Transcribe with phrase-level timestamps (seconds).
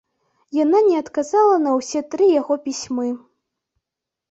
[0.63, 3.07] Яна не адказала на ўсе тры яго пісьмы.